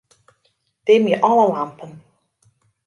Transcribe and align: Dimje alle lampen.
Dimje 0.85 1.21
alle 1.21 1.45
lampen. 1.53 1.91